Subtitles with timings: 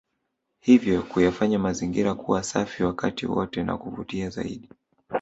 [0.59, 4.69] Hivyo kuyafanya mazingira kuwa safi wakati wote na kuvutia zaidi